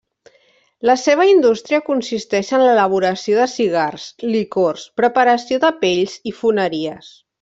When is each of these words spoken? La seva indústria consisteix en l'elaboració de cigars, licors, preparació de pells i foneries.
La 0.89 0.93
seva 1.01 1.25
indústria 1.31 1.79
consisteix 1.89 2.49
en 2.59 2.63
l'elaboració 2.67 3.37
de 3.41 3.45
cigars, 3.53 4.07
licors, 4.37 4.87
preparació 5.03 5.61
de 5.67 5.73
pells 5.85 6.17
i 6.33 6.35
foneries. 6.41 7.13